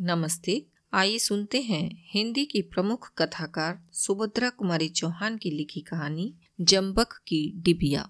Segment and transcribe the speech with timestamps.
[0.00, 7.12] नमस्ते, आइए सुनते हैं हिंदी की प्रमुख कथाकार सुभद्रा कुमारी चौहान की लिखी कहानी जम्बक
[7.28, 8.08] की डिबिया।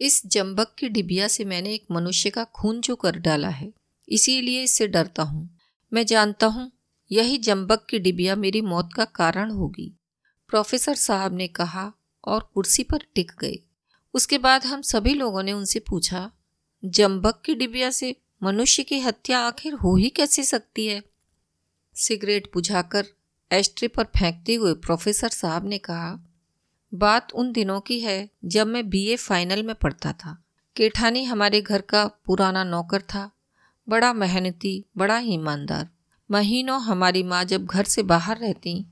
[0.00, 3.72] इस जम्बक की डिबिया से मैंने एक मनुष्य का खून जो कर डाला है।
[4.08, 5.48] इसीलिए इससे डरता हूँ।
[5.92, 6.70] मैं जानता हूँ,
[7.10, 9.92] यही जम्बक की डिबिया मेरी मौत का कारण होगी।
[10.48, 11.92] प्रोफेसर साहब ने कहा
[12.24, 13.58] और कुर्सी पर टिक गए।
[14.14, 16.30] उसके बाद हम सभी लोगों ने उनसे पूछा
[16.84, 21.02] जम्बक की डिबिया से मनुष्य की हत्या आखिर हो ही कैसे सकती है?
[21.94, 23.06] सिगरेट बुझाकर
[23.52, 26.24] एस्ट्री पर फेंकते हुए प्रोफेसर साहब ने कहा,
[26.94, 30.44] बात उन दिनों की है जब मैं बीए फाइनल में पढ़ता था।
[30.76, 33.30] केठानी हमारे घर का पुराना नौकर था।
[33.88, 35.88] बड़ा मेहनती, बड़ा ईमानदार।
[36.30, 38.86] महीनों हमारी माँ जब घर से बाहर रहती,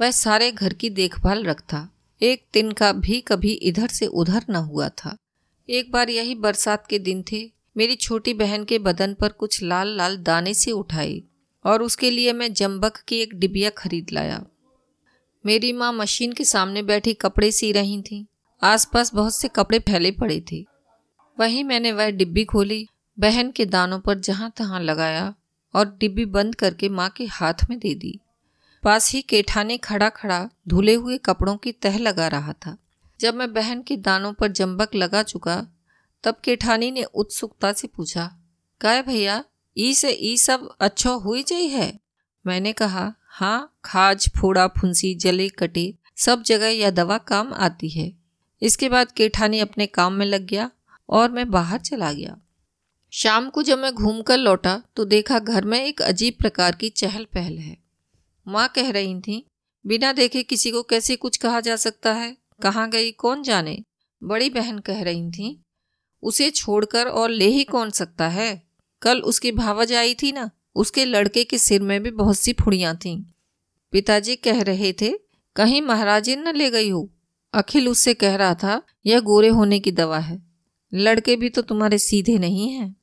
[0.00, 1.88] वह सारे घर की देखभाल रखता।
[2.22, 5.16] एक दिन का भी कभी इधर से उधर न हुआ था।
[5.70, 9.88] एक बार यही बरसात के दिन थे मेरी छोटी बहन के बदन पर कुछ लाल
[9.96, 11.22] लाल दाने से उठाए
[11.64, 14.46] और उसके लिए मैं जम्बक की एक डिबिया खरीद लाया।
[15.46, 18.26] मेरी माँ मशीन के सामने बैठी कपड़े सी रही थी।
[18.62, 20.66] आसपास बहुत से कपड़े फैले पड़े थे।
[21.40, 25.34] वहीं मैंने वह डिब्बी खोली, बहन के दानों पर जहाँ तहाँ लगाया
[25.74, 28.18] और डिब्बी बंद करके माँ के हाथ में दे दी।
[28.82, 32.76] पास ही केठाने खड़ा खड़ा धुले हुए कपड़ों की तह लगा रहा था।
[33.20, 35.66] जब मैं बहन के दानों पर जम्बक लगा चुका
[36.24, 38.30] तब केठानी ने उत्सुकता से पूछा,
[38.80, 39.44] काय भैया,
[39.76, 41.98] ई से ई सब अच्छो हुई जाई है?
[42.44, 48.12] मैंने कहा हाँ खाज, फोड़ा, फुंसी, जले, कटे, सब जगह यह दवा काम आती है।
[48.62, 50.70] इसके बाद केठानी अपने काम में लग गया
[51.08, 52.36] और मैं बाहर चला गया।
[53.12, 56.88] शाम को जब मैं घूम कर लौटा तो देखा घर में एक अजीब प्रकार की
[56.90, 57.76] चहल पहल है।
[58.46, 59.44] माँ कह रही थी,
[59.84, 62.36] बिना देखे किसी को कैसे कुछ कहा जा सकता है?
[62.62, 63.10] कहाँ गई?
[63.12, 63.82] कौन जाने?
[64.22, 65.60] बड़ी बहन कह रही थी
[66.22, 68.62] उसे छोड़कर और ले ही कौन सकता है?
[69.02, 72.96] कल उसकी भावज आई थी ना, उसके लड़के के सिर में भी बहुत सी फुड़ियाँ
[72.96, 73.24] थीं।
[73.92, 75.14] पिताजी कह रहे थे,
[75.56, 77.10] कहीं महाराजी न ले गई हो।
[77.54, 80.42] अखिल उससे कह रहा था, यह गोरे होने की दवा है।
[80.94, 82.96] लड़के भी तो तुम्हारे सीधे नहीं हैं।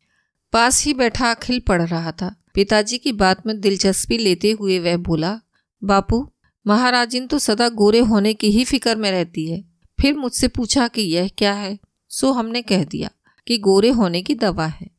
[0.53, 4.97] पास ही बैठा अखिल पढ़ रहा था। पिताजी की बात में दिलचस्पी लेते हुए वह
[4.97, 5.39] बोला,
[5.83, 6.31] बापू,
[6.67, 9.63] महाराजिन तो सदा गोरे होने की ही फ़िक्र में रहती है।
[10.01, 11.79] फिर मुझसे पूछा कि यह क्या है?
[12.09, 13.09] सो हमने कह दिया
[13.47, 14.89] कि गोरे होने की दवा है।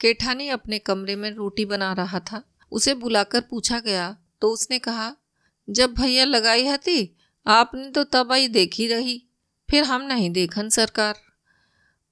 [0.00, 2.42] केठानी अपने कमरे में रोटी बना रहा था।
[2.72, 5.16] उसे बुलाकर पूछा गया तो उसने कहा,
[5.70, 9.22] जब भैया लगाई हती, आपने तो तब आई देखी रही,
[9.70, 11.16] फिर हम नहीं देखन सरकार।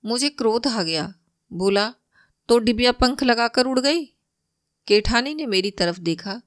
[0.04, 1.14] मुझे क्रोध आ गया।
[1.52, 1.94] बोला
[2.48, 4.04] तो डिबिया पंख लगाकर उड़ गई?
[4.86, 6.40] केठानी ने मेरी तरफ़ देखा।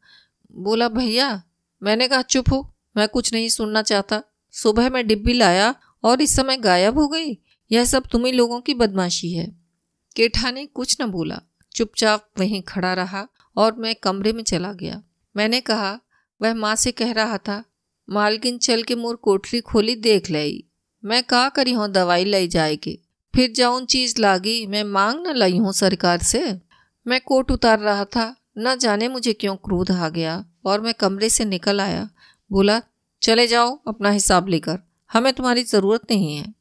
[0.51, 1.43] बोला, भैया,
[1.83, 4.21] मैंने कहा, चुप हो, मैं कुछ नहीं सुनना चाहता।
[4.51, 7.33] सुबह मैं डिब्बी लाया और इस समय गायब हो गई।
[7.71, 9.57] यह सब तुम्हें लोगों की बदमाशी है।
[10.15, 11.41] केठा ने कुछ न बोला।
[11.75, 15.03] चुपचाप वहीं खड़ा रहा और मैं कमरे में चला गया।
[15.35, 15.99] मैंने कहा,
[16.41, 17.63] वह माँ से कह रहा था,
[18.09, 20.63] मालकिन चल के मोर कोठरी खोली देख लाई।
[21.05, 23.03] मैं कहा करी हूँ दवाई लाई जाएगी?
[23.35, 26.59] फिर जाऊन चीज़ लागी, मैं मांग न लाई हूँ सरकार से।
[27.07, 31.29] मैं कोट उतार रहा था, न जाने मुझे क्यों क्रोध आ गया और मैं कमरे
[31.29, 32.09] से निकल आया।
[32.51, 32.81] बोला,
[33.21, 34.79] चले जाओ, अपना हिसाब लेकर।
[35.13, 36.56] हमें तुम्हारी ज़रूरत नहीं है।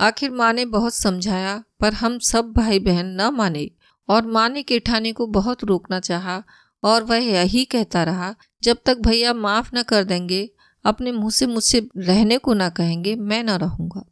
[0.00, 3.70] आखिर माँ ने बहुत समझाया, पर हम सब भाई बहन न माने
[4.08, 6.42] और माँ ने केठानी को बहुत रोकना चाहा
[6.84, 10.50] और वह यही कहता रहा, जब तक भैया माफ़ न कर देंगे,
[10.84, 14.04] अपने मुँह से मुझसे रहने को ना कहेंगे, मैं न रहूँगा।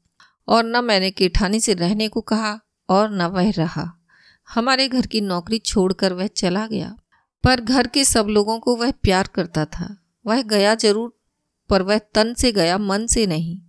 [0.49, 3.93] और न मैंने केठानी से रहने को कहा और न वह रहा।
[4.55, 6.97] हमारे घर की नौकरी छोड़कर वह चला गया,
[7.45, 9.97] पर घर के सब लोगों को वह प्यार करता था।
[10.27, 11.19] वह गया ज़रूर,
[11.71, 13.61] पर वह तन से गया, मन से नहीं।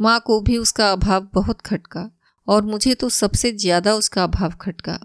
[0.00, 2.10] माँ को भी उसका अभाव बहुत खटका
[2.48, 4.98] और मुझे तो सबसे ज़्यादा उसका अभाव खटका।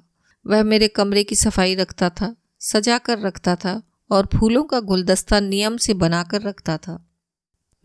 [0.46, 5.40] वह मेरे कमरे की सफ़ाई रखता था, सजा कर रखता था और फूलों का गुलदस्ता
[5.40, 6.98] नियम से बनाकर रखता था।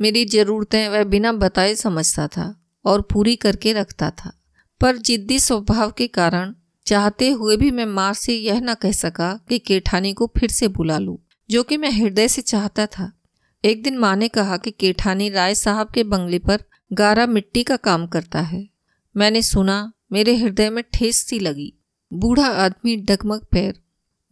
[0.00, 4.32] मेरी ज़रूरतें वह बिना बताए समझता था और पूरी करके रखता था।
[4.80, 6.54] पर जिद्दी स्वभाव के कारण
[6.86, 10.68] चाहते हुए भी मैं माँ से यह न कह सका कि केठानी को फिर से
[10.68, 11.16] बुला लूँ,
[11.50, 13.10] जो कि मैं हृदय से चाहता था।
[13.64, 17.76] एक दिन माँ ने कहा कि केठानी राय साहब के बंगले पर गारा मिट्टी का
[17.76, 18.66] काम करता है।
[19.14, 21.72] मैंने सुना, मेरे हृदय में ठेस सी लगी।
[22.12, 23.74] बूढ़ा आदमी डगमग पैर।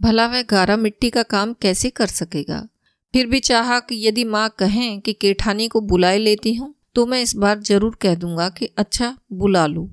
[0.00, 2.66] भला वह गारा मिट्टी का काम कैसे कर सकेगा?
[3.14, 7.20] फिर भी चाहा कि यदि माँ कहें कि केठानी को बुलाए लेती हूँ तो मैं
[7.22, 9.88] इस बार ज़रूर कह दूँगा कि अच्छा बुला लूँ।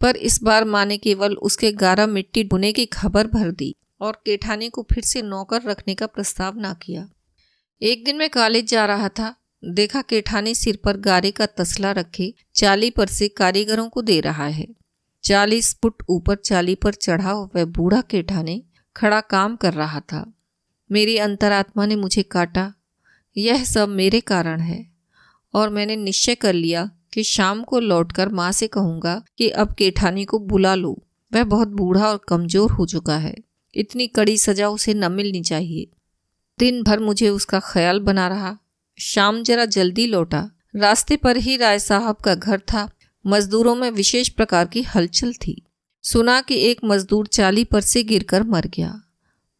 [0.00, 4.22] पर इस बार माँ ने केवल उसके गारा मिट्टी बुने की खबर भर दी और
[4.24, 7.08] केठानी को फिर से नौकर रखने का प्रस्ताव ना किया।
[7.82, 12.32] एक दिन मैं कॉलेज जा रहा था। देखा केठानी सिर पर गारे का तसला रखे
[12.54, 14.66] चाली पर से कारीगरों को दे रहा है।
[15.24, 18.62] चालीस फुट ऊपर चाली पर चढ़ा वह बूढ़ा केठाने
[18.96, 20.24] खड़ा काम कर रहा था।
[20.90, 22.72] मेरी अंतरात्मा ने मुझे काटा।
[23.36, 24.84] यह सब मेरे कारण है
[25.54, 30.24] और मैंने निश्चय कर लिया कि शाम को लौटकर माँ से कहूँगा कि अब केठानी
[30.24, 30.96] को बुला लो।
[31.32, 33.34] वह बहुत बूढ़ा और कमज़ोर हो चुका है।
[33.74, 35.86] इतनी कड़ी सजा उसे न मिलनी चाहिए।
[36.58, 38.56] दिन भर मुझे उसका ख्याल बना रहा।
[39.00, 42.90] शाम जरा जल्दी लौटा। रास्ते पर ही राय साहब का घर था।
[43.26, 45.62] मजदूरों में विशेष प्रकार की हलचल थी।
[46.02, 49.02] सुना कि एक मजदूर चाली पर से गिरकर मर गया।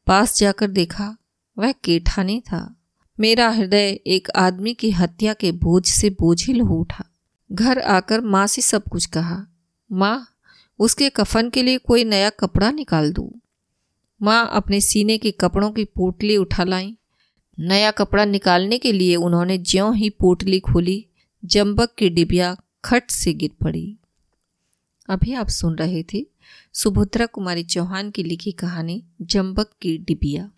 [0.06, 1.16] पास जाकर देखा,
[1.58, 2.76] वह केठानी था।
[3.20, 7.04] मेरा हृदय एक आदमी की हत्या के बोझ से बोझिल हो उठा।
[7.52, 9.46] घर आकर माँ से सब कुछ कहा।
[9.92, 10.26] माँ,
[10.78, 13.40] उसके कफन के लिए कोई नया कपड़ा निकाल दो?
[14.22, 16.96] माँ अपने सीने के कपड़ों की पोटली उठा लाई।
[17.60, 21.06] नया कपड़ा निकालने के लिए उन्होंने ज्यों ही पोटली खोली
[21.44, 23.96] जम्बक की डिबिया खट से गिर पड़ी।
[25.08, 26.26] अभी आप सुन रहे थे
[26.74, 30.50] सुभद्रा कुमारी चौहान की लिखी कहानी जम्बक की डिबिया।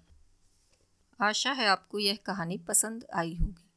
[1.21, 3.71] आशा है आपको यह कहानी पसंद आई होगी।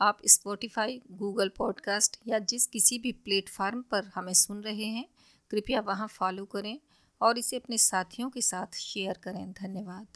[0.00, 5.08] आप स्पॉटिफाई गूगल पॉडकास्ट या जिस किसी भी प्लेटफार्म पर हमें सुन रहे हैं,
[5.50, 6.80] कृपया वहाँ फॉलो करें
[7.20, 10.08] और इसे अपने साथियों के साथ शेयर करें। धन्यवाद।